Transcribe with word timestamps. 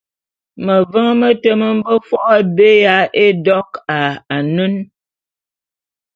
Meveň 0.65 1.09
mete 1.19 1.51
me 1.59 1.67
mbe 1.77 1.93
fo’o 2.07 2.21
abé 2.37 2.67
ya 2.85 2.97
édok 3.25 3.69
a 3.97 3.99
anen. 4.35 4.75